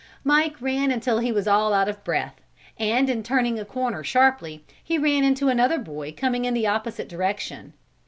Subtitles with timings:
[0.23, 2.41] Mike ran until he was all out of breath
[2.79, 7.07] and in turning a corner sharply he ran into another boy coming in the opposite
[7.07, 7.73] direction.